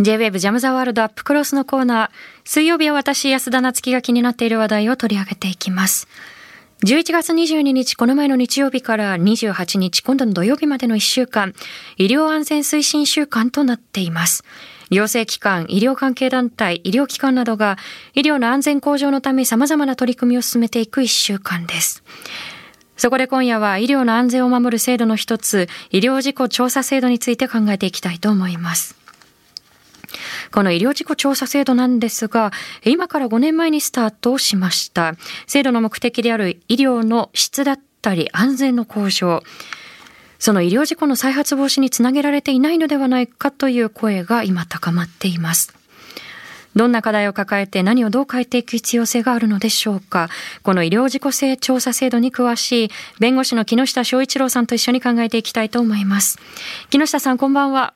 [0.00, 2.10] J-WAVE ジャムザワールドアップクロスのコーナー。
[2.44, 6.08] 水曜日は私、安田夏樹が気になっている話題を取り上げていきます。
[6.84, 11.54] 11月22日、この前の日曜日から28日、今度の土曜日までの1週間、
[11.98, 14.42] 医療安全推進週間となっています。
[14.90, 17.78] 行政機関、医療関係団体、医療機関などが
[18.14, 22.02] 医療の安全向上のため様々な取り組みを進めていく1週間です。
[22.98, 28.96] そこで今夜は医療の安全を守る制度の一つ、医療事故調査制度について考えていきたいと思います。
[30.50, 32.50] この医療事故調査制度なんですが、
[32.84, 35.14] 今から5年前にスタートしました。
[35.46, 39.44] 制度の目的である医療の質だったり安全の向上。
[40.40, 45.77] その医療事故の再発防止につなげられていないのではないかという声が今高まっています。
[46.76, 50.28] どんな課題を抱えて何をどう変えていく必要性があるのでしょうか？
[50.62, 56.38] この医療事故性調査制度に詳しい弁護士の木下翔一郎さんと一緒に考えていきたいと思います。
[56.90, 57.94] 木下さん、こんばんは。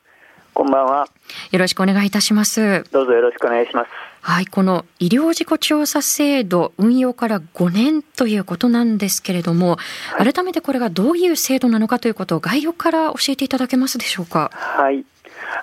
[0.55, 1.09] こんばんは。
[1.51, 2.84] よろしくお願いいたします。
[2.92, 3.89] どうぞよろしくお願いします。
[4.20, 9.79] はい、この医療事故調査制度運用から5年ということなんですけれども、
[10.17, 14.51] 改めてこれがどういう制度なのかということを概要から教えていただけますでしょうか？
[14.53, 15.05] はい。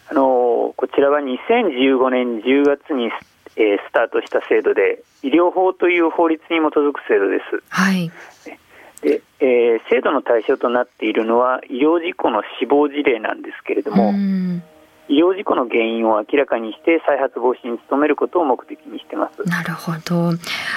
[0.10, 3.12] あのこちらは2015年10月に、
[3.56, 7.64] えースタートした制度で、医療法という法律に基づく制度です。
[7.70, 8.12] はい。
[9.02, 14.64] で、えー制度の対象となっているのは医療事故の死亡事例なんですけれども、うん
[15.10, 19.44] 医療事故の原因を明らかにして再発防止に努めることを目的にしてます。
[19.50, 20.34] なるほど。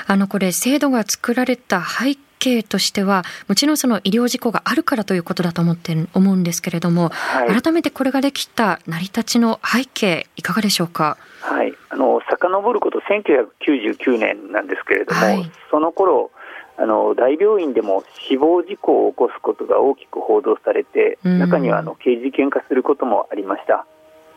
[0.07, 7.63] あの、これ、制度が作られた背景としては、もちろんその医療事故があるからということだと思って、思うんですけれども、はい。
[7.63, 11.17] 改めてこれができた成り立ちの背景、いかがでしょうか？
[11.41, 16.31] はい、あの遡ること1999年なんですけれども、はいその頃
[16.79, 23.87] あの大病院でも死亡事故を起こすことが大きく報道されて、うん中にはあの刑事事件化することもありました。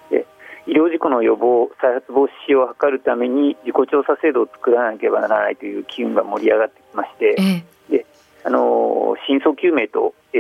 [0.10, 0.26] で
[0.68, 8.06] 医療事故の予防、再発防止を図るために事故調査制度を作らなければならないという機運が盛り上がってきまして、ええ。
[8.44, 10.38] あの真相究明と、え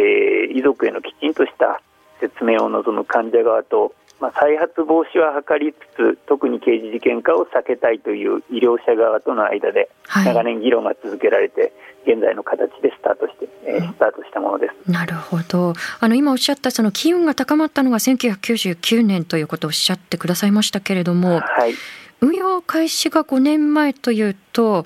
[0.51, 1.81] ー遺族へのきちんとした
[2.19, 11.73] 説明を望む患者側と、まあ、再発防止は図りつつ特に刑事事件化を避けたいという医療者側との間ではい長年議論が続けられて、
[12.07, 14.91] 現在の形でスタートして、えースタートしたものです。
[14.91, 15.73] なるほど。
[15.99, 21.73] あの今おっしゃったその機運が高まったのが1999年ということをおっしゃってくださいましたけれども、はい
[22.21, 24.85] 運用開始が5年前というと、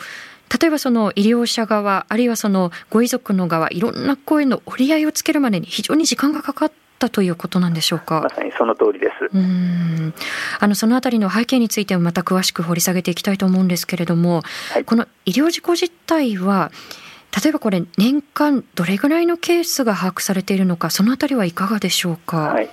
[0.59, 8.21] 例えばその医療者側、あるいはそのご遺族の側、いろんな声の折り合いをつけるまでに非常に時間がかかったということなんでしょうか？
[8.21, 8.29] ま。
[8.29, 9.25] さにその通りです。
[9.33, 10.13] うーん
[10.59, 16.71] あのそのあたりの背景についてもまた詳しく掘り下げていきたいと思うんですけれども、はいこの医療事故実態は
[17.43, 22.37] 例えばこれ年間どれぐらいのケースが把握されているのかそのあたりはいかがでしょうか？
[22.37, 22.69] はい、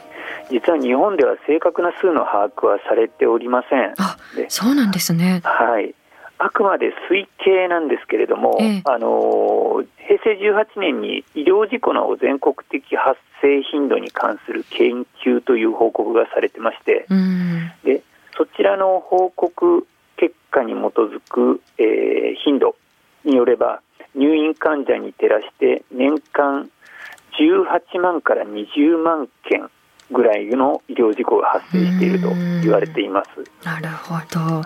[0.50, 3.92] 実は日本では正確な数の把握はされておりません。
[3.98, 5.42] あでそうなんですね。
[5.44, 5.94] はい、
[6.38, 8.82] あくまで推計なんですけれども、ええ。
[8.84, 17.72] あの平成18年に医療事故の全国的発生頻度に関する研究という報告がされてまして、うん。
[17.84, 18.02] で
[18.36, 19.86] そちらの報告
[20.16, 22.76] 結果に基づく、えー頻度
[23.24, 23.80] によれば、
[24.14, 26.70] 入院患者に照らして年間
[27.38, 29.68] 18万から20万件
[30.10, 32.28] ぐらいの医療事故が発生していると
[32.62, 33.28] 言われています。
[33.64, 34.62] なるほど。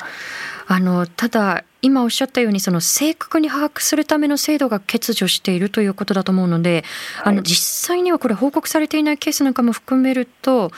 [0.67, 6.85] あのただ今おっしゃったようにその正確に把握するための制度が欠如しているということだと思うので、
[7.25, 10.71] あの実際にはこれ報告されていないケースなんかも含めると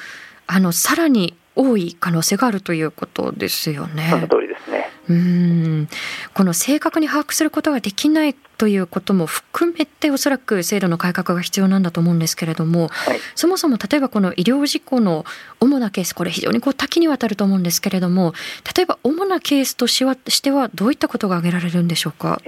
[0.47, 4.09] あのさらに多い可能性があるということですよね。
[4.11, 4.72] その通りですね。
[5.09, 5.89] うん。
[6.35, 13.19] この正確に把握することができないということも含めておそらく制度の改革が必要なんだと思うんですけれどもはい。
[13.35, 15.25] そもそも例えばこの医療事故の
[15.61, 18.33] 主なケースこれ非常にこう多岐にわたると思うんですけれども
[18.77, 22.41] 例えば主なケースとしはしてはどういったことが挙げられるんでしょうか？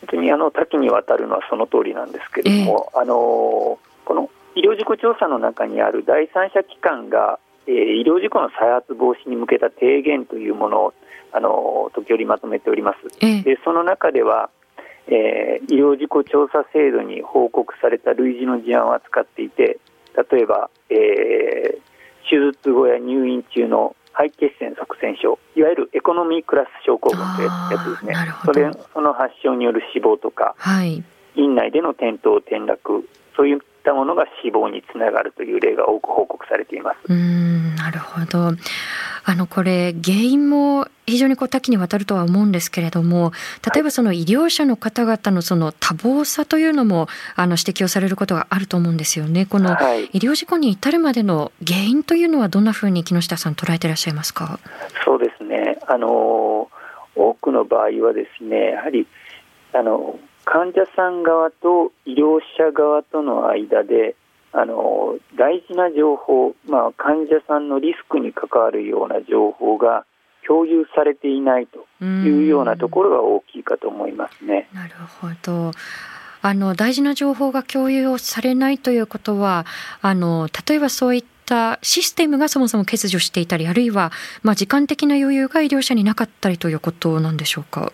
[0.00, 10.94] 本当にあの多岐にわたるのはその通りなんですけれども、あのこの医療事故調査の中にある第三者機関が、えー医療事故の再発防止に向けた提言というものを
[11.32, 12.98] あの時折まとめております。
[13.20, 13.42] ええ。
[13.42, 14.50] でその中では、
[15.06, 19.78] えー医療事故調査制度に報告された類似の事案を扱っていて
[20.30, 21.94] 例えば、えー
[22.28, 28.14] 手術後や入院中の肺血栓塞栓症いわゆるエコノミークラス症候群というやつですね。
[28.44, 31.02] それその発症による死亡とかはい、
[31.34, 37.12] 院内での転倒転落そういっったものが死亡につながるという例が多く報告されています。
[37.12, 38.52] うんなるほど
[39.26, 43.32] あのこれ原因も非常にこう多岐にわたるとは思うんですけれども
[43.74, 49.46] 例えばその医療者の方々のその多忙さというのもあの指摘をされることがあると思うんですよね。
[49.46, 49.70] この
[50.12, 54.58] 医療事故に至るまでの原因というのはどんなふうに木下さん捉えていらっしゃいますか？
[55.04, 56.68] そうですねあの
[57.16, 59.06] 多くの場合はですねやはり
[59.72, 64.14] あの患者さん側と医療者側との間で
[64.52, 70.04] あの大事な情報、まあ、患者さんのリスクに関わるような情報が
[70.46, 74.68] 共有されていないというようなところが大きいかと思いますね。
[74.74, 75.72] なるほど
[76.42, 79.64] あの大事な情報が共有をされないということは
[80.02, 84.12] あの例えばそういったシステムがそもそも欠如していたりあるいは、
[84.42, 87.90] まあ、時間的な余裕が医療者になかったりということなんでしょうか？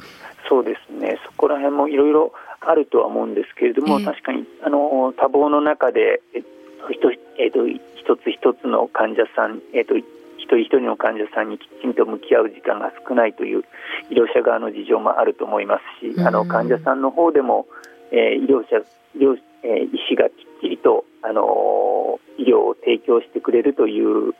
[0.49, 6.43] そうですねそこら辺もいろいろあるとは思うんですけれども、えー、確かにあの多忙の中で、えっ
[7.01, 10.05] とえっと、一つ一つの患者さん、えっと、一
[10.45, 13.65] 人一人の患者さんにきちんと向き合う時間が少ないという
[14.11, 17.67] 医療者側の事情もあると思いますし、あの患者さんの方でも、
[18.13, 18.85] えー、医療者
[19.17, 24.35] 医療、えー、医師がきっちりと、あの医療を提供してくれるという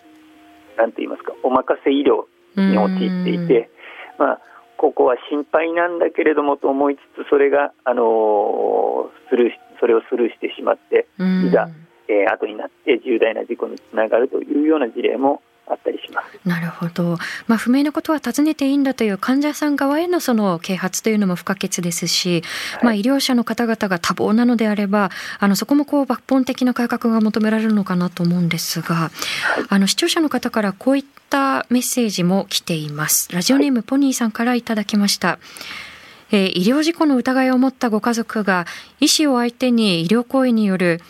[0.77, 2.25] なんて言いますかお任せ医療
[2.57, 3.71] に陥っていて、
[4.19, 4.41] まあ
[4.81, 11.69] ここは心配なんだけれどもと思いつつそれが、あのスルーそれをスルーしてしまっていざ、
[12.09, 16.49] えー、後になって重大な事故につながるというような事例もあったりします。
[16.49, 17.19] なるほど。
[17.47, 22.43] まあ不明なことは尋ねていいんだという患者さん側へのその啓発というのも不可欠ですし、
[22.75, 29.11] はい、まあ医療者の方々が多忙なのであれば、あのそこもこう抜本的な改革が求められるのかなと思うんですが、はい、
[29.69, 33.33] あの視聴者の方からこういったメッセージも来ています。
[33.33, 35.39] ラジオネームポニーさんからいただきました。
[36.33, 38.67] えー、医療事故の疑いを持ったご家族が
[39.01, 41.01] 医師を相手に医療行為による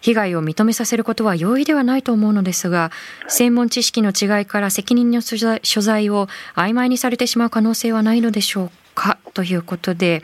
[0.00, 2.90] 被害を認めさせることは容易ではないと思うのですが、
[3.26, 5.36] 専門知識の違いから責任の所
[5.80, 10.22] 在を曖昧にされてしまう可能性はないのでしょうかということで、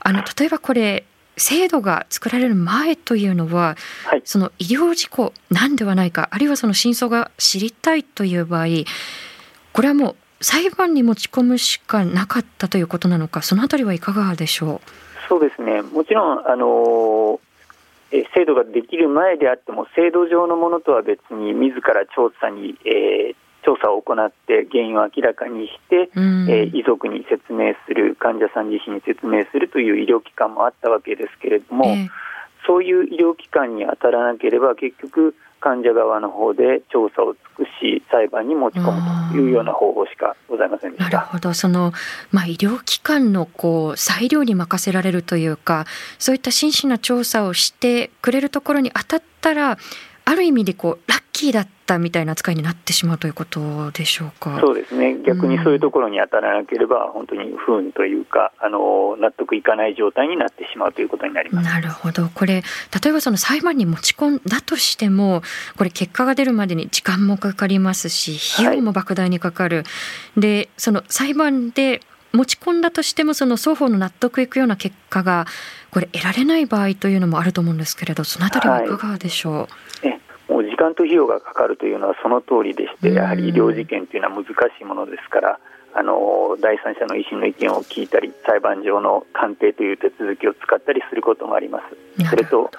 [0.00, 1.04] あの例えばこれ
[1.36, 8.66] 制度が作られる前というのは、はい、その医療事故なんではないかあるいはその真相が知りたいという場合
[9.72, 14.88] これはもう裁判に持ち込むしかなかったということなのかそのあたりはいかがでしょう？
[15.28, 15.80] そうですね。
[15.80, 17.40] もちろんあの
[18.34, 32.08] 制度ができる前であっても制度上のものとは別に自ら調査に、えー、調査を行って原因を明らかにして、うん、えー、遺族に説明する患者さん自身に説明するという医療機関もあったわけですけれども、えー、
[32.66, 41.10] そういう医療機関に当たらなければ結局患者側の方で調査を尽くし裁判に持ち込むというような方法しかございませんでした。
[41.10, 41.92] なるほどその、
[42.32, 45.86] まあ、医療機関のこう裁量に任せられるというか
[46.18, 49.78] そういった真摯な調査をしてくれるところに当たったら
[50.24, 54.60] ある意味でこうラッだったみたいな扱いになってしまうということでしょうか？
[54.60, 55.16] そうですね。
[55.26, 61.68] 逆にそういうところに当たらなければ、うん、本当に不運というか、あの納得いかない状態になってしまうということになります。
[61.68, 62.28] なるほど。
[62.28, 62.62] これ
[63.02, 65.42] 例えばその裁判に持ち込んだとしても、
[65.78, 69.78] これ結果が出るまでに時間もかかりますし、費用も莫大にかかる。
[69.78, 69.82] は
[70.36, 72.02] い、で、その裁判で
[72.32, 75.46] 持ち込んだとしてもその双方の納得いくような結果が
[75.90, 80.21] これ得られない場合というのもあると思うんですけれどそのあたりはいかがでしょう、はい
[80.82, 85.60] 間と費用がかかるというのはその通りでして、やはり医療事件というのは難しいものですから、
[85.94, 91.80] あの第三者の医師の意見を聞いたり、裁判上の鑑定という手続きを使ったりすることもありま
[92.18, 92.28] す。
[92.28, 92.70] それと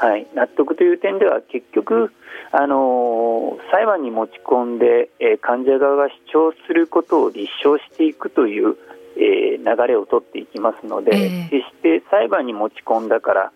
[0.00, 2.12] はい、納得という点では結局、
[2.52, 8.76] あの裁判に持ち込んで、えー、患者側が主張することを立証していくという、
[9.16, 13.52] えー、流れを取っていきますので、えー、決して裁判に持ち込んだから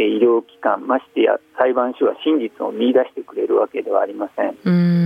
[0.00, 4.56] 医療機関ましてや裁判所は真実を見出してくれるわけではありません。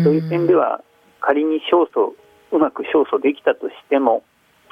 [0.05, 0.83] そういう点では
[1.21, 2.13] 仮に勝訴
[2.53, 4.23] うまく勝訴できたとしても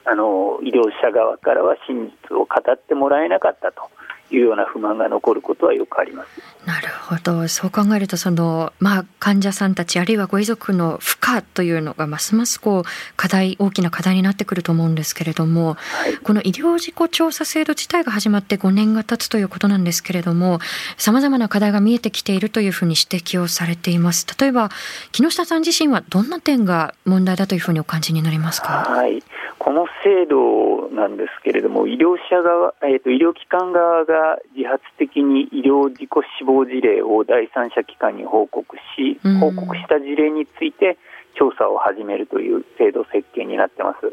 [0.05, 3.83] あの医療者側からは真実を語ってもらえなかったと
[4.31, 6.29] いうような不満が残ることはよくあります。
[6.67, 12.83] なるほど、そう考えるとそのまあ患者さんたちあるいはご遺族の負荷というのがますますこう
[13.17, 20.59] 課題大きな課題になってくると思うんですけれども、はい、この医療事故調査制度自体が始まって5年が経つということなんですけれども、
[20.97, 24.27] さまざまな課題が見えてきているというふうに指摘をされています。
[24.41, 24.71] 例えば
[25.13, 28.87] 木下さん自身はどんな点が問題だというふうにお感じになりますか？
[28.89, 29.23] はい、
[29.59, 34.16] この制度なんですけれども、医療者側、えーと、医療機関側が
[34.55, 40.99] 自発的に医療事故死亡事例を第三者機関に報告し、報告した事例について
[41.39, 44.13] 調査を始めるという制度設計になってます。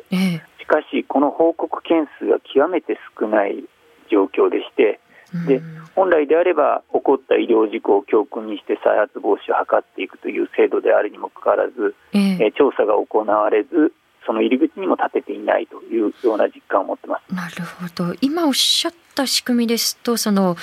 [0.59, 3.63] しかし、この報告件数が極めて少ない
[4.09, 4.99] 状況でして、
[5.47, 5.61] で
[5.95, 13.93] 本来であれば起こった医療事故を教訓にして再発防止を図っていくという制度であるにもかかわらず、えー、調査が行われず
[14.25, 17.33] その入り口にも立てていないというような実感を持ってます。
[17.33, 18.15] なるほど。
[18.21, 20.57] 今おっしゃった仕組みですとその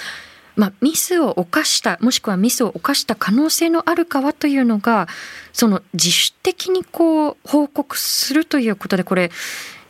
[0.56, 5.06] まあ、ミスを犯したもしくはミスを犯した可能性のあるかはというのが
[5.52, 9.30] その自主的にこう報告するということでこれ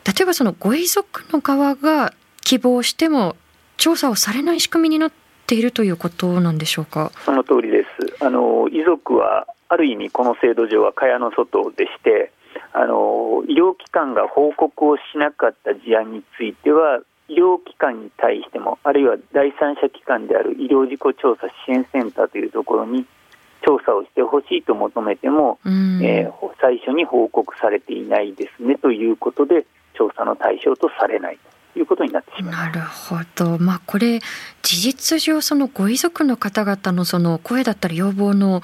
[0.04, 2.12] 例えばそのご遺族の側が
[2.42, 3.34] 希望しても
[3.78, 5.12] 調査をされない仕組みになっ
[5.46, 7.10] ているということなんでしょうか？
[7.24, 8.24] その通りです。
[8.24, 12.32] あの遺族はある意味この制度上は蚊帳の外でして
[12.72, 23.06] あの医療機関が報告をしなかった事案については医療機関に対してもあるいは第三者機関である医療事故調査支援センターというところに
[23.64, 31.38] 調査をしてほしいと求めても、うん、えー、最初に報告されていないですねということで調査の対象とされない
[31.74, 34.20] ということになってしまいなるほど、まあ、これ
[34.62, 38.62] 事実上そのご遺族の方々のその声だったり要望の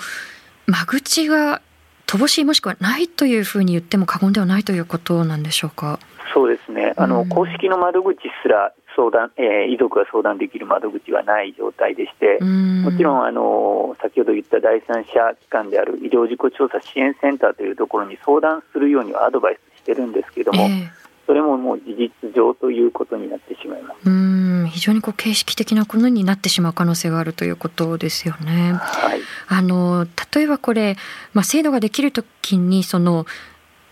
[0.67, 1.63] 間口が
[2.07, 5.99] 乏しいもしくはないというふうに言っても過言ではないということなんでしょうか？
[6.33, 6.93] そうですね。
[6.97, 20.89] あの、うん、公式の窓口すら相談、えー、遺族が相談できる窓口はない状態でして、もちろんあの先ほど言った第三者機関である医療事故調査支援センターというところに相談するようにはアドバイスしてるんですけれども、えー、
[21.27, 24.09] それももう事実上ということになってしまいます。
[24.09, 28.73] うん非常にこう形式的なことになってしまう可能性があるということですよね。
[28.75, 30.97] はい、あの例えばこれ、
[31.33, 33.27] まあ、制度ができるときにその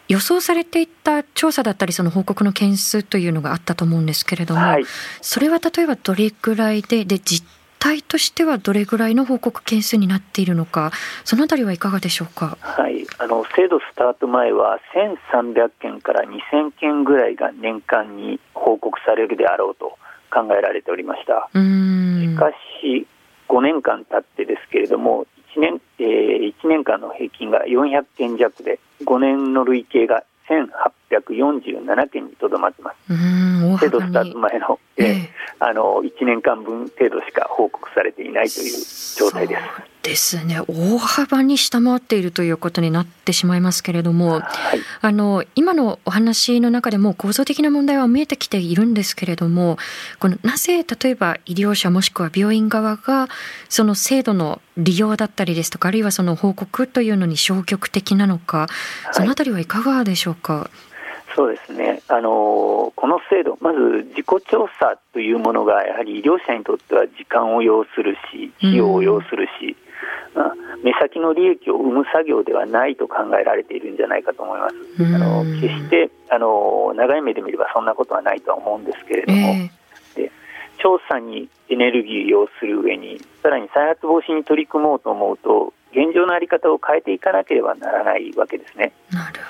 [0.09, 4.85] 予想されていた調査だったりその報告の件数というのがあったと思うんですけれども、はい、
[5.23, 7.47] それは例えばどれぐらいでで実
[7.85, 10.91] 態としてはどれぐらいの報告件数になっているのか
[11.25, 14.81] そのあたりはいかがでしょうか、はい、あの制度スタート前は
[15.23, 19.99] 1300件から2000件ぐらいが年間に報告されるであろうと
[20.33, 21.50] 考えられておりました。
[21.53, 22.50] しか
[22.81, 23.07] し
[23.49, 30.25] 5年間経ってですけれども1年,、えー、1年間の平均が400件弱で5年の累計が
[31.21, 33.80] 1847件にとどまってます。
[33.80, 35.28] 制度スタート前の、えー、
[35.59, 38.85] あの1年間分程度しか報告されていないという
[39.16, 39.94] 状態です。
[40.04, 44.44] ですね大幅に下回っているということになってしまいますけれども、はい、
[45.00, 49.78] あの今のお話の中でも構造的な問題は見えてきているんですけれども
[50.21, 53.28] このなぜ例えば医療者もしくは病院側が
[53.71, 58.66] その制度の利用だったりですとかあるいはその報告というのに消極的なのか、
[59.12, 60.68] そのあたりはいかがでしょうか？
[61.35, 62.00] そうですね。
[62.09, 63.79] あのこの制度、まず
[64.11, 69.76] 自己調査というものがやはり医療者にとっては時間を要するし、費用を要するし、
[70.35, 74.76] うん、まあ、目先の利益を生む作業ではないと考えられているんじゃないかと思います。
[75.00, 80.33] あの決してあの長い目で見ればそんなことはないとは思うんですけれども、えー、で
[80.79, 88.93] 調査にエネルギーを要する上に、さらに再発防止に取り組もうと思うと、現状の在り方を変えていかなければならないわけですね。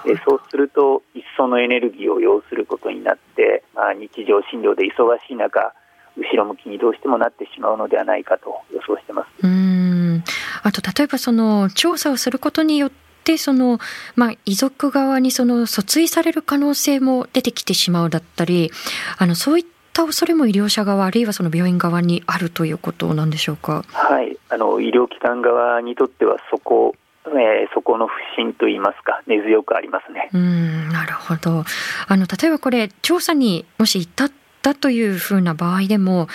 [0.04, 5.72] でそうすると一層のエネルギーを要することになって、まあ、日常診療で忙しい中
[6.16, 9.46] 後ろ向きにどうしてもなってしまうのではないかと予想してます。
[9.46, 10.22] うん。
[10.62, 12.90] あと例えばその調査をすることによっ
[13.24, 13.78] てその、
[14.14, 18.70] まあ、遺族側にその訴追される可能性も出てきてしまうだったり
[19.18, 23.84] あのそういった恐れも医療者側あるいはその病院側にあるということなんでしょうか？
[23.92, 26.94] はいあの医療機関側にとってはそこ
[27.26, 30.28] えー、そこの不信といいますか根強くありますね。
[30.34, 31.64] うんなるほど
[32.06, 36.28] あの例えばこれ調査にもし至ったというふうな場合でも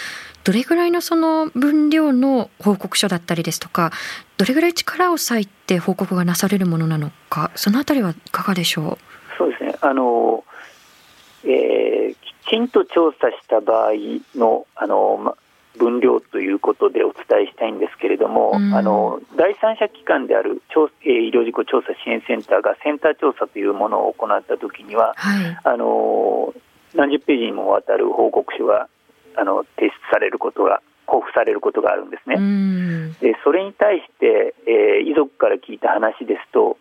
[0.43, 3.91] どれぐらいのその分量の報告書だったりですとか
[4.37, 9.37] どれぐらい力を割いて報告がなされるものなのかそのあたりはいかがでしょう？
[9.37, 10.43] そうですねあの、
[11.43, 12.18] えー、
[12.49, 13.91] きちんと調査した場合
[14.35, 15.35] のあの、ま
[15.77, 26.53] 分量ということでお伝えしたいんですけれども、うん、あの第三者機関である調、えー、医療事故調査支援センターがセンター調査というものを行ったときには、はい、あの
[26.95, 28.89] 何十ページにもわたる報告書が
[29.37, 32.35] あの提出されることが交付されることがあるんですね。
[32.37, 36.77] うん、でそれに対して、えー、遺族から聞いた話ですと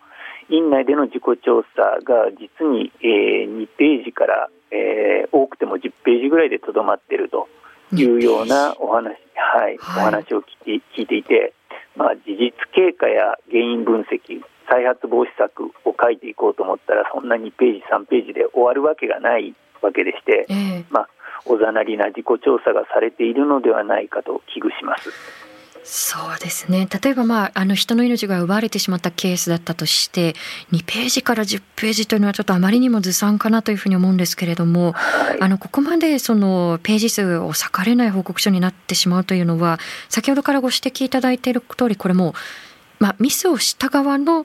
[0.48, 7.48] 院内での自己調査が実に、えー、2ページから、えー、多くても10ページぐらいでとどまっていると。
[7.92, 11.54] いうようなお話,、はい、はい、お話を聞いて聞いていて、
[11.96, 21.08] まあ、事実経過や原因分析再発防止策を書いていこうと思ったらそんな2ページ3ページで終わるわけがないわけでして、えー、まあ、
[21.46, 25.10] おざなりな自己調査がされているのではないかと危惧します。
[25.90, 26.86] そうですね。
[27.02, 30.34] 例えば、まあ、あの人の命が奪われてしまったケースだったとして
[30.70, 39.78] 2ページから10ページというのはちょっとあまりにもずさんかなというふうに思うんですけれども、はい、あのここまでそのページ数を割かれない報告書になってしまうというのは
[40.10, 42.34] 先ほどからご指摘いただいている通りこれも、
[42.98, 44.44] まあ、ミスをした側の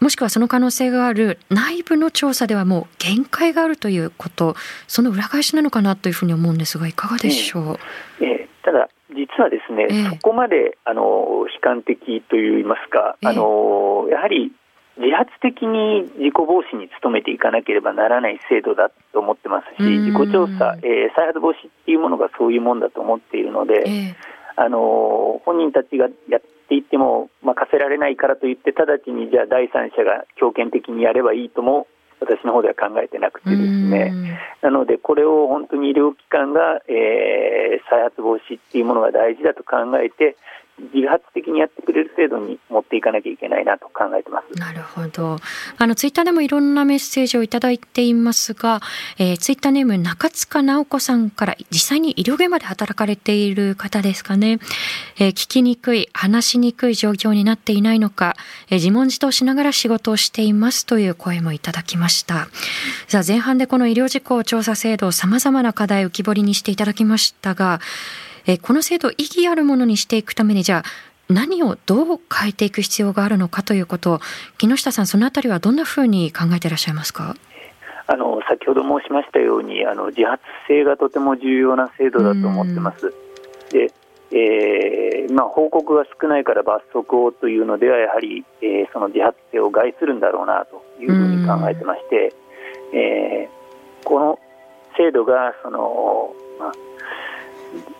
[0.00, 4.56] もしくはその可能性がある内部の調査ではもう限界があるということ
[4.88, 7.78] その裏返しなのかなというふうに思うんですがいかがでしょう、
[8.24, 8.48] ええ。
[8.64, 14.52] ただ実はですね、えー、そこまであの悲観的といいますか、あのやはり
[15.00, 24.14] 自発的に事故防止に努めていかなければならない制度だと思ってますし、事故調査、えー、再発防止っていうものがそういうもんだと思っているので、えー、
[24.56, 31.86] あの本人たちがやっていっても任せられないからといって、直ちにじゃあ第三者が強権的にやればいいとも
[32.20, 34.12] 私の方では考えてなくてですね、
[34.62, 40.36] なので、これを本当に医療機関が、えー、再発防止っていうものが大事だと考えて、
[40.94, 44.58] 自発的にやってくれる制度に持っていかなきゃいけないなと考えてます。
[44.58, 45.36] なるほど。
[45.78, 48.80] あのツイッターでもいろんなメッセージをいただいていますが、
[49.18, 54.58] えー、ツイッターネーム中塚直子さんから実際に医療現場で働かれている方ですかね。
[55.18, 58.36] えー、聞きにくい、話しにくい状況になっていないのか、
[58.68, 62.48] えー、自問自答しながら仕事をしていますという声もいただきました。
[63.08, 67.80] さあ前半でこの医療事故調査制度様々な課題浮き彫りにしていただきましたが、
[68.52, 74.20] えこの制度を意義あるものにしていくためにじゃあ何をどう変えていく必要があるのかということ
[74.58, 77.36] 木下さんそのあたりはどんなふうに考えていらっしゃいますか？
[78.06, 83.14] あの先ほど申しましたようにあの自発性がとても重要な制度だと思ってます。
[83.70, 83.92] で
[84.32, 92.32] えーまあ、報告が少ないから罰則をというのではやはり、えー、その自発性を害するんだろうなというふうに考えてまして、
[92.94, 94.38] えー、この
[94.96, 96.72] 制度がその、まあ、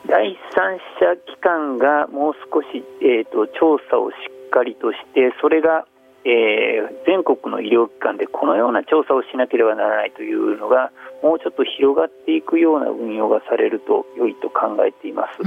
[0.06, 5.86] 第三者機関がもう少し、えーと、調査をしっかりとしてそれが、
[6.24, 10.90] えー、全国の医療機関でこのような調査をしなければならないというのが
[11.22, 15.42] もうちょっと広がっていくような運用がされると良いと考えています。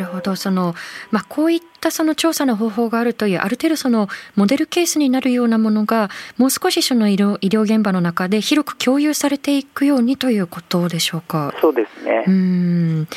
[0.00, 0.34] なるほど。
[0.34, 0.74] その、
[1.10, 11.54] まあ、こういったその調査の方法があるというある程度そのモデルケースになるようなものがもう少しその医療医療現場の中で広く共有されていくようにということでしょうか？
[11.60, 12.24] そうですね。
[12.26, 13.08] うん。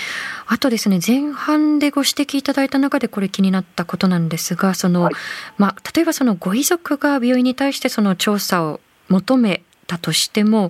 [0.46, 5.14] あとですね前半でご指摘いただいた中でこれ気になったことなんですがその、はい、
[5.58, 10.70] まあ、例えばそのご遺族が病院に対してその調査を求めたとしても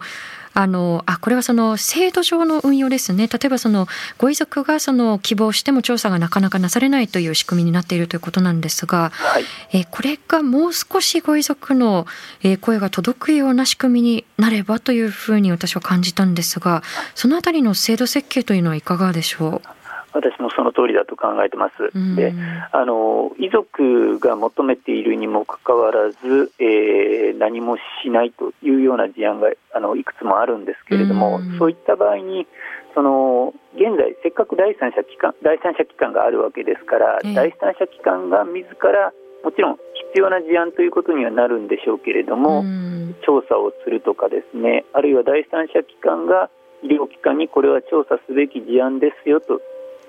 [0.56, 3.28] あのあこれはその制度上の運用ですね。
[3.28, 3.88] 例えばその
[4.18, 12.06] ご遺族がその希望しても調査がなかなかなされないという仕組みになっているということなんですが、はい、えこれがもう少しご遺族の
[12.62, 16.84] 声が届くような仕組みになればというふうに私は感じたんですが
[17.16, 19.83] そのあたりの制度設計というのはいかがでしょう？
[20.14, 22.16] 私もその通りだと考えてます。
[22.16, 22.34] で、
[22.72, 32.48] あの遺族が求めているにもかかわらず、えー、何もしないというような事案があのいくつもあるんですけれども、うそういった場合に
[32.94, 39.12] その現在、せっかく第三者機関第三者機関があるわけですから、えー、第三者機関が自ら
[39.44, 39.78] もちろん
[40.14, 42.64] 必要な事案ということにはなるんでしょうけれども、
[43.26, 46.50] 調査をするとかですね、あるいは第三者機関が
[46.84, 49.60] 医療機関にこれは調査すべき事案ですよと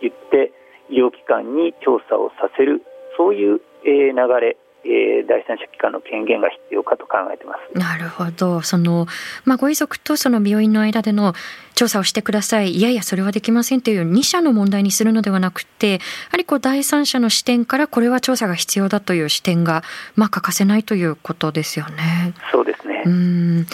[0.09, 0.53] 言って
[0.91, 2.83] 医療機関に調査をさせる
[3.17, 7.79] そういう、え流れえー、第三者機関の権限が必要かと考えてます。
[7.79, 8.61] なるほど。
[8.61, 9.07] その、
[9.45, 11.33] まあ、ご遺族とその病院の間での
[11.75, 12.73] 調査をしてください。
[12.73, 15.99] いやいや、それはできませんという2社の問題にするのではなくて、や
[16.33, 19.83] はりこう第三者の視点からこれは調査が必要だという視点が、
[20.17, 22.35] まあ、欠かせないということですよね。
[22.53, 23.03] そうですね。
[23.07, 23.67] うん。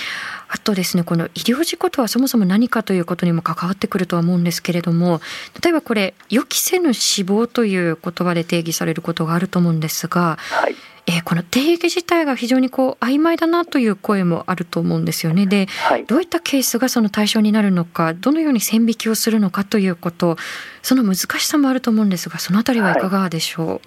[0.52, 5.20] あとですねこの医療事故とはそもそも何かということにも関わってくるとは思うんですけれども
[5.62, 10.74] 例えばこれ予期せぬ死亡という言葉で定義されることがあると思うんですが、はい、
[11.06, 15.46] えー、この定義自体が非常にこう曖昧だなという声もあると思うんですよね。
[15.46, 20.36] で、はい、どういったケースがその対象になるのかどのように線引きをするのかということ
[20.82, 23.80] その難しさもあると思うんですがそのあたりはいかがでしょう、はい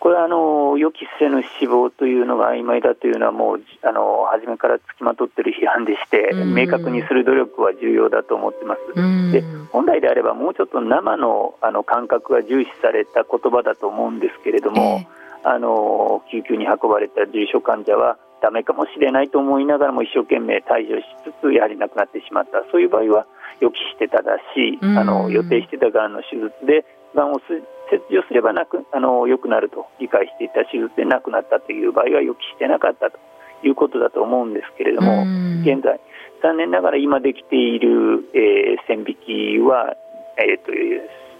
[0.00, 9.32] これはあの予期せぬ死亡というのが曖昧だというのはもうあの初めからつきまとっている批判でして、明確にする努力は重要だと思ってます。
[9.32, 15.06] で本来であればもうちょっと生のあの感覚が重視された言葉だと思うんですけれども、
[15.42, 22.62] えー、あの救急に運ばれた重症患者はダメかもしれないと思いながらも一生懸命対処しつつやはり亡くなってしまった。
[22.70, 23.26] そういう場合は
[23.60, 26.84] 予期してただし、あの予定してたがんの手術で
[27.14, 27.62] がんを切
[28.10, 33.18] 除すればなくあの良くなると理解していた手術で亡くなったという場合は予期してなかったと
[33.66, 35.22] いうことだと思うんですけれども、
[35.62, 36.00] 現在、
[36.42, 39.96] 残念ながら今できている、えー、線引きは、
[40.38, 40.70] えーと、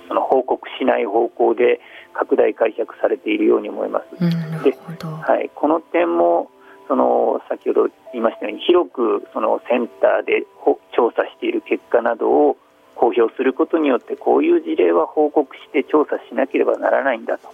[0.09, 1.81] その報告しない方向で
[2.15, 4.65] 拡大解釈されているように思います。
[4.65, 4.75] で
[5.23, 6.51] はい、この点も
[6.89, 10.47] その先ほど言いましたように広くそのセンターで
[10.97, 12.57] 調査している結果などを
[12.99, 17.49] 公表することによってこういう事例は報告して調査しなければならないんだと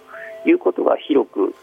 [0.49, 1.53] いうことが広く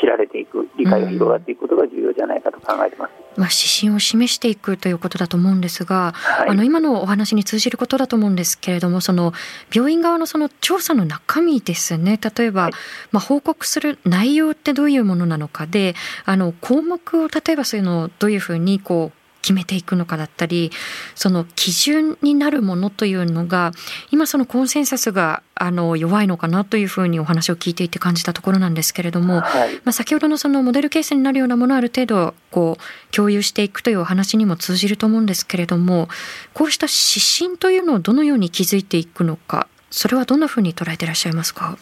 [0.00, 3.12] 知られていく理解が広がっていくことが重要じゃないかと考えてます。
[3.36, 9.34] まあ、指針を示していくということだと思うんですが、はい、あの今のお話に通じることだと思うんですけれどもその
[9.74, 12.72] 病院側のその調査の中身ですね例えば、はい、
[13.12, 20.72] まあ、報告する内容ってどういうものなのかであの項目を例えばそういうのをどういうふうにこう決めていくのかだったり
[21.14, 23.70] その基準になるものというのが
[24.10, 36.08] 今そのコンセンサスがあの弱いのかなというふうにお話を聞いていて感じたところなんですけれども、はい、まあ、先ほどのそのモデルケースになるようなものをある程度こう共有していくというお話にも通じると思うんですけれども
[36.52, 41.78] こうした指針というのをどのように築いていくのかそれはどんなふうに捉えていらっしゃいますか？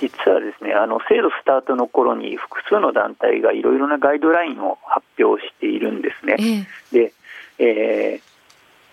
[0.00, 6.36] 実はですねあの制度スタートの頃に複数の団体がいろいろなガイドラインを発表しているんですね。
[6.38, 7.12] えー、で、
[7.58, 8.28] えー、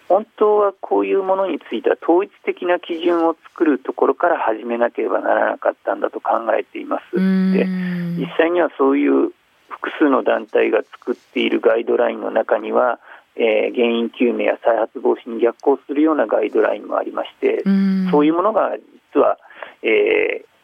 [0.08, 7.16] 本当はこういうものについては統一的な基準を作るところから始めなければならなかったんだと考えています。
[7.54, 7.66] で
[8.18, 9.32] 実際にはそういう
[9.70, 13.00] 複数の団体が作っているガイドラインの中には、
[13.36, 17.64] えー、原因究明や再発防止に逆行するようなガイドラインもありまして
[18.12, 18.72] そういうものが
[19.14, 19.38] 実は、
[19.84, 20.55] えー、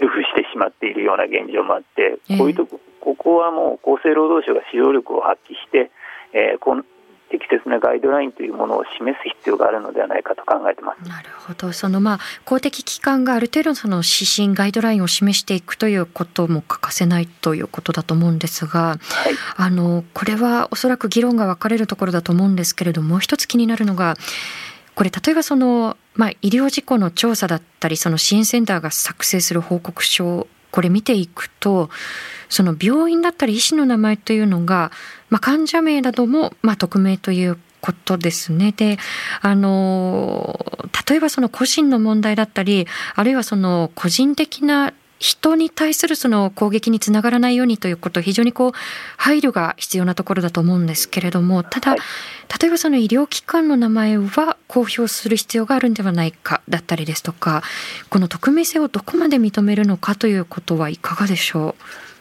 [0.00, 5.90] ルフしてしまっているような現状もあって、こういうとこ、ここはもう厚生労働省が指導力を発揮して、
[6.32, 6.84] えー、この
[7.30, 11.08] 適切なガイドラインというものを示す必要があるのではないかと考えてます。
[11.08, 11.72] なるほど。
[11.72, 18.98] そのまあ公的機関がある程度その指針ガイドラインを示していくということも欠かせないということだと思うんですが、はい、
[19.56, 24.14] あのこれはおそらく議論が分かれるところだと思うんですけれども、う一つ気になるのが。
[24.94, 31.90] これ例えばその、まあ、医療事故の調査だったりその支援センターが作成する報告書これ見ていくと
[32.48, 34.90] その病院だったり医師の名前というのが、
[35.28, 38.72] まあ、患者名なども、まあ、匿名ということですね。
[38.72, 38.98] で、
[39.42, 40.58] あの、
[41.06, 48.72] 例えばその個人の問題だったり、あるいはその個人的な人に対するその攻撃につながらないようにということ非常にこう
[49.16, 52.00] 配慮が必要なところだと思うんですけれどもただ、例
[52.68, 57.62] えばその医療機関の名前は公表する必要があるんではないかだったりですとか
[58.10, 61.74] この匿名性をどこまで認めるのかということはいかがでしょう？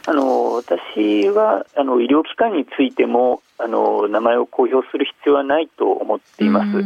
[0.06, 6.84] あの私はあの医療機関についてもあの名前を公表する必要はないと思っています。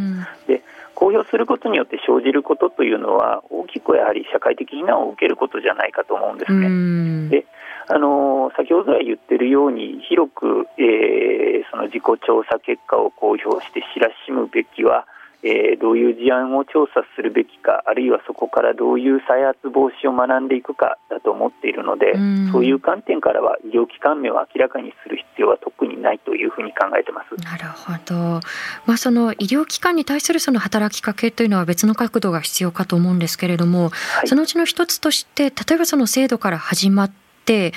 [0.48, 0.64] で
[0.98, 7.30] 公表することによって生じることというのは大きくやはり社会的非難を受けることじゃないかと思うんですね。
[7.30, 7.46] で
[7.88, 15.06] あの先ほど来言っているように広く、えー、その自己調査結果を公表して知らしむべきは
[15.44, 27.36] えー、どういう事案を調査するべきかあるいはそこからどういう再発防止を学んでいくかだと思っているので、うそういう観点からは医療機関名を明らかにする必要は特にないというふうに考えてます。
[27.44, 28.40] なるほど。
[28.86, 37.12] まあその医療機関に対するその働きかけというのは別の角度が必要かと思うんですけれども、はい、そのうちの一つとして例えばその制度から始まっ
[37.46, 37.74] て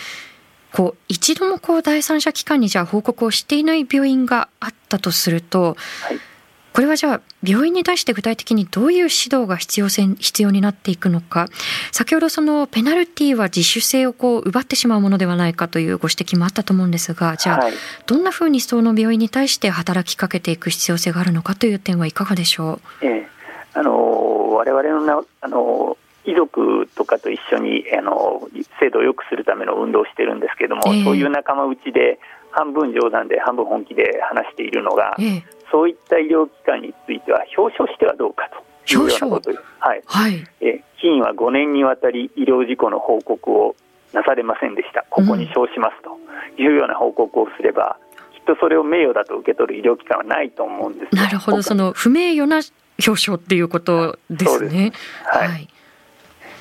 [0.73, 6.30] こう一度もこう第三者機関にじゃあ報告をしていない病院があったとすると、はい
[6.72, 11.46] これはじゃあ病院に対して具体的にどういう指導が必要せ必要になっていくのか。
[11.92, 17.72] 先ほどそのペナルティは自主性をこう奪ってしまうものではないかというご指摘もあったと思うんですがじゃあ、はい、
[18.06, 23.28] どんなふうにその病院に対して働きかけていく必要性があるのかという点はいかがでしょう、ええ、
[23.74, 38.48] あの我々のなあの遺族とかと一緒にあの制度を良くするための運動をしてるんですけども、えそういう仲間内で半分冗談で半分本気で話しているのが、えそういった医療機関については表彰してはどうか
[38.87, 39.62] というようなことです。
[39.78, 40.02] はい。
[40.06, 43.76] はい、え議員は5年にわたり医療事故の報告を
[44.12, 45.04] なされませんでした。
[45.09, 46.18] ここに称しますと
[46.61, 47.96] いうような報告をすれば、
[48.33, 51.14] うん、きっとそれを名誉だと受け取る医療機関はないと思うんです。
[51.14, 52.61] なるほど、その不名誉な
[53.06, 54.92] 表彰っていうことですね。
[54.92, 55.68] すはい、はい、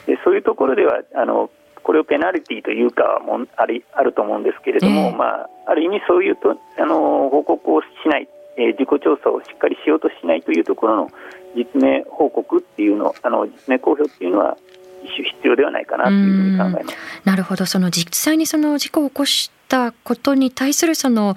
[0.06, 1.50] でそういうところではあの
[1.84, 11.12] これをペナルティというかもありあると思うんですけれども、えー、まあ、ある意味そういうとあの報告をしないえー、自己調査をしっかりしようとしないというところの
[11.56, 14.58] 実名報告っていうのあの実名公表っていうのは
[15.04, 16.98] 必要ではないかなというふうに考えます。
[17.24, 17.66] なるほど。
[17.66, 21.36] その実際にその事故を起こしたことに対するその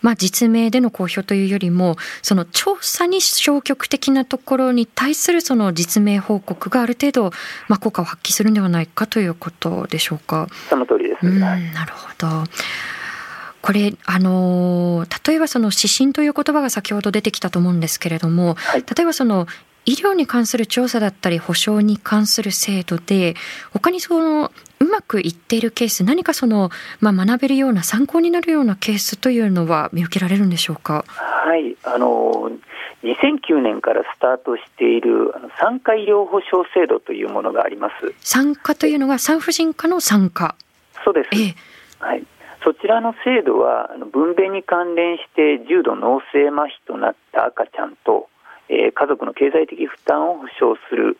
[0.00, 7.30] まあ、実名での公表というよりもその調査に消極的なところに対するその実名報告がある程度、
[7.66, 10.46] まあ、効果を発揮するんではないかということでしょうか。
[10.68, 12.44] その通りです、なるほど
[13.62, 19.46] これあの例えばその指針という言葉が先ほど出てきたと思うんですけれども、はい、例えばその
[19.84, 23.34] 医療に関する調査だったり保障に関する制度で
[23.72, 31.04] 他にそのうまくいっているケース何かその、まあ、学べるような参考になるようなケースというのは見受けられるんでしょうか？
[31.08, 32.50] はいあの
[33.02, 38.14] 2009年からスタートしている産科医療保障制度というものがあります。
[38.20, 40.56] 産科というのが産婦人科の産科。
[41.04, 41.28] そうです。
[41.32, 41.54] ええ、
[42.00, 42.26] はい。
[42.68, 48.28] そちらの制度は分娩に関連して重度脳性麻痺となった赤ちゃんと、
[48.68, 51.16] えー、家族の経済的負担を保障する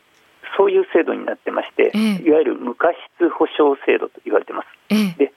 [0.58, 4.68] そういう制度になってまして、ええ、いわゆる無過失保障制度と言われてます。
[4.90, 5.32] え、で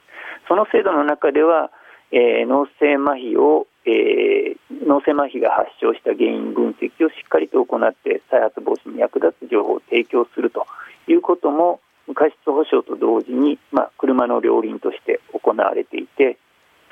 [0.48, 1.70] その制度の中では、
[2.10, 10.66] えー、脳性麻痺を、えー、脳性麻痺が発症した原因分析をしっかりと行って再発防止に役立つ情報を提供すると
[11.08, 16.38] いうことも無過失保障と同時に、まあ、車の両輪として行われていて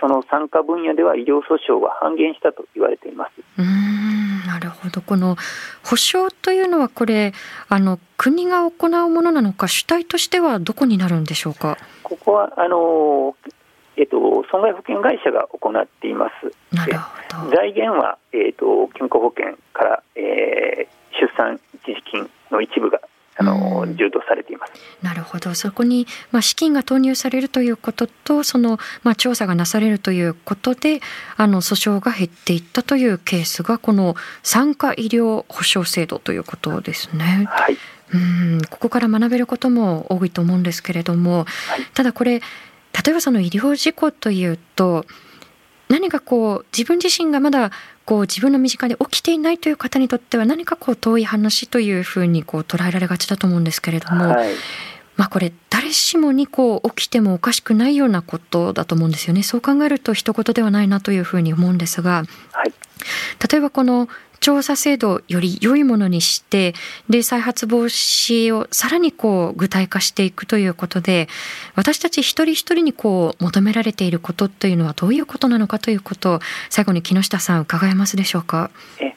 [0.00, 3.32] その参加分野では医療訴訟は半減したと言われています。
[3.58, 3.90] うん
[4.46, 5.36] なるほどこの
[5.84, 7.32] 保障というのはこれ
[7.68, 11.76] あの国が行うものなのか主体としてはどこになるんでしょうか？
[12.02, 13.36] ここはあの
[13.96, 14.16] えっと、
[14.50, 16.74] 損害保険会社が行っています。
[16.74, 22.98] なるほど財源は、えっと、健康保険から、えー、出産一時金の一部が
[23.40, 24.72] あの、充当されています。
[25.00, 25.54] なるほど。
[25.54, 31.00] そこに、まあ、資金が投入されるということと、その、まあ、調査がなされるということで、
[31.38, 37.46] あの、訴訟が減っていったというケースが、この産科医療保障制度ということですね。
[37.48, 37.78] はい。
[38.12, 42.44] うん、ここから学べることも多いと思うんですけれども、はい、ただこれ、例
[43.08, 45.06] えばその医療事故というと
[45.88, 47.70] 何かこう自分自身がまだ
[48.10, 54.52] こう自分の身近で起きていないという方にとっては何かこう遠い話というふうにこう捉えられがちだと思うんですけれども、はい、
[55.16, 59.44] まあこれ誰しもにこう起きてもおかしくないようなことだと思うんですよね。
[59.44, 62.72] そう考えると一言ではないなというふうに思うんですが、はい、
[63.48, 64.08] 例えばこの
[64.40, 66.74] 調査制度をより良いものにして
[67.08, 71.28] で再発防止をさらにこう具体化していくということで
[71.76, 78.70] 私たち一人一人にこう求められていることというのはどういうことなのかということを最後に木下さん伺えますでしょうか？
[79.00, 79.14] え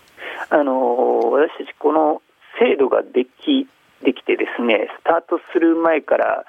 [0.50, 2.22] あの私たちこの
[2.60, 3.68] 制度ができ
[4.04, 6.46] できてですねスタートする前から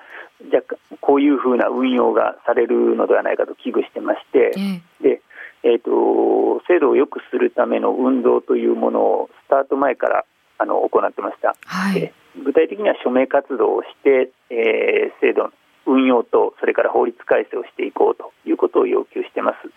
[0.50, 0.60] じゃ
[1.00, 5.22] こういうふうな運用がされるのではないかと危惧してまして、えで
[5.64, 10.24] えーと、制度を良くするための運動というものをスタート前から
[10.58, 12.12] あの行ってました、はい、
[12.44, 15.52] 具体的には署名活動をして、えー、制度の
[15.86, 19.68] 運用とそれから法律改正をしていこうということを要求してます。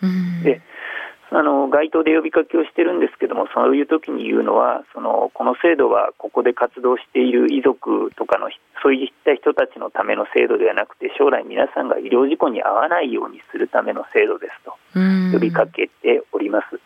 [0.43, 0.61] で
[1.29, 8.49] あの街頭で呼びかけをしてるんですけども、そういう時に言うのは、そのこの制度はここで活動している遺族とかの、
[8.81, 14.71] そういった人たちのための制度ではなくて、将来皆さんが医療事故に遭わないようにするための制度ですと
[15.33, 16.79] 呼びかけております。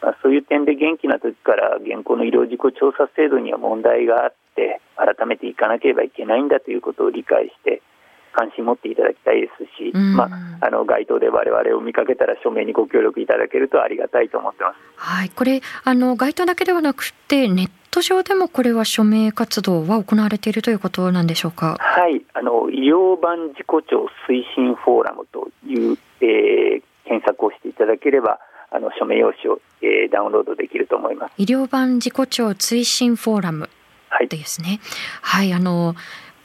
[0.00, 7.82] まあ、そういう点で元気な時から現行の医療事故調査制度には問題があって、改めていかなければいけないんだということを理解して、
[8.32, 10.24] 関心持っていただきたいですし、ま
[10.60, 14.76] あ、あの街頭で我々を見かけたら署名にご協力いただけるとありがたいと思ってます。
[14.96, 21.76] はい、これあの街頭だけではなくてネット上でもこれは署名活動は行われているということなんでしょうか？
[21.80, 28.38] はい、あの医療版事故調推進フォーラムという、えー、検索をしていただければ。
[28.72, 31.32] あの署名用紙を、えー、ダウンロードできると思います。
[31.38, 33.68] 医療版事故調推進フォーラム
[34.28, 34.78] ですね。
[35.20, 35.96] はい、はい、あの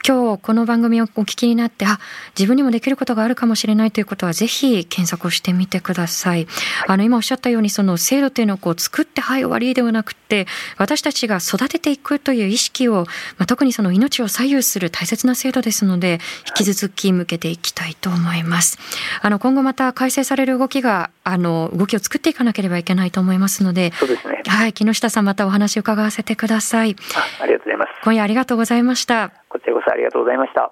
[0.07, 1.99] 今日この番組をお聞きになってあ
[2.37, 6.45] 自分にもできることがあるかもしれないということはぜひ検索をしてみてください。
[6.87, 10.45] あの今おっしゃったようにその制度というのをこう作ってはい終わりではなくて
[10.77, 13.05] 私たちが育てていくという意識を、
[13.37, 16.19] まあ、特にその命を左右する大切な制度ですので
[16.59, 18.77] 引き続き向けていきたいと思います。
[19.23, 24.43] あの今後また改正される動きがあの動きを作っていかなければいけないと思いますので、ね。
[24.45, 26.95] はい木下さんまたお話を伺わせてください。
[27.15, 27.89] あありがとうございます。
[28.03, 29.44] 今夜ありがとうございました。
[29.55, 30.69] こちらこそありがとうございました。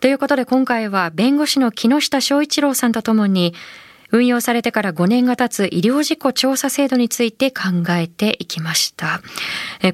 [0.00, 3.54] ということで今回は弁護士の木下翔一郎さんとともに
[4.10, 9.20] 運用されてから5年が経つ医療事故調査制度について考えていきました。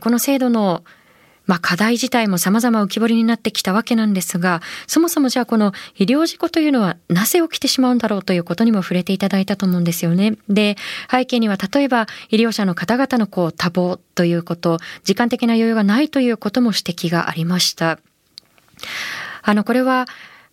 [0.00, 0.82] この制度の
[1.44, 10.36] まあ、課題自体も様々浮き彫りになってきたわけなんですが、そもそもじゃあこの医療事故というのはなぜ起きてしまうんだろうということにも触れていただいたと思うんですよね。
[10.48, 10.76] で、
[11.10, 17.98] 背景には例えば医療者の方々のこう多忙ということ、時間的な余裕がないということも指摘がありました。
[19.42, 20.06] あの、これは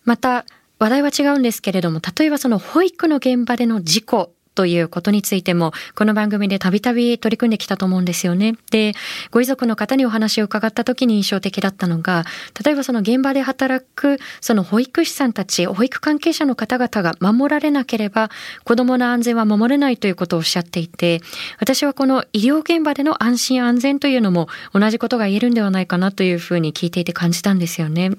[0.04, 0.44] また
[0.78, 8.56] 話題は違うんですけれども、例えばその保育の現場での事故ということについても、この番組でたびたび取り組んできたと思うんですよね。
[8.70, 8.94] で、
[9.30, 12.24] ご遺族の方にお話を伺った時に印象的だったのが、
[12.64, 18.30] 例えばその現場で働く、その保育士さんたち、保育関係者の方々が守られなければ、
[18.64, 21.20] 子供の安全は守れないということをおっしゃっていて、
[21.58, 28.10] 私はこの医療現場での安心安全というのも同じことが言えるんではないかなというふうに聞いていて感じたんですよね。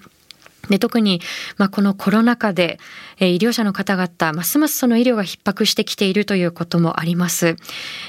[0.70, 1.22] で特に、
[1.58, 2.80] まあ、このコロナ禍で、
[3.20, 7.56] えー、医療者の方々ますますその医療が逼迫してきているということもあります。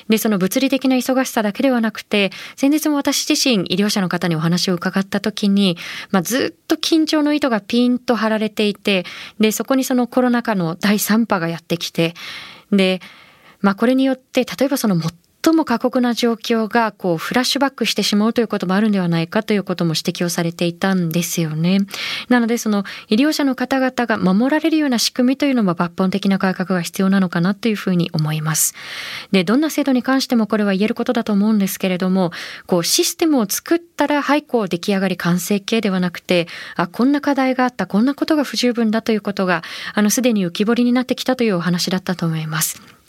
[0.09, 5.77] でその物理的な忙しさだけではなくて先日も私自身医療者の方にお話を伺った時に、
[6.11, 9.05] まあ、ずっと緊張の糸がピンと張られていて
[9.41, 12.15] でそこにそのコロナ禍の第3波がやってきて
[12.71, 13.01] で
[13.63, 14.97] まあ、これによって例えばその
[15.45, 21.81] 最も過酷な状況がこうフラッシュバックしてしまうということもあるんではないかということも指摘をされていたんですよね。
[22.29, 28.75] なのでその医療者の方々が守られるような仕組みというのも抜本的な改革が必要なのかなというふうに思います。
[29.33, 32.31] で、どんな制度に関してもこれは言えることだと思うんですけれども、
[32.67, 43.02] こうシステムを作ったらはいこう出来上がり完成形ではなくて、あ、こんな課題があった、こんなことが不十分だということが、あのすでに浮き彫りになってきたというお話だったと思います。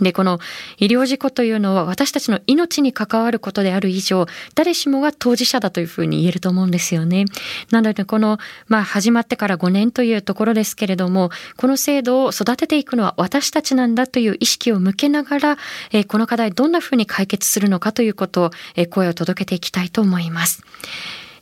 [0.00, 0.38] で、この
[0.78, 7.24] 医療事故というのは私たちの命に関わることである以上、誰しもが当事者だというふうに言えると思うんですよね。
[7.70, 15.58] なので、この、まあ、始まってから5年というところですけれども、この制度を育てていくのは私たちなんだという意識を向けながら、
[15.92, 20.62] えこの課題どんなふうに解決するのかということを、え声を届けていきたいと思います。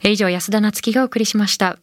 [0.03, 1.79] 以上、安田なつきがお送りしました。